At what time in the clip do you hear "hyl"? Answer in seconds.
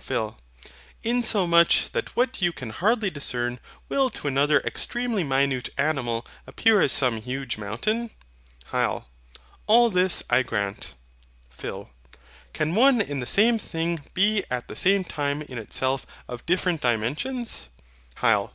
8.70-9.06, 18.18-18.52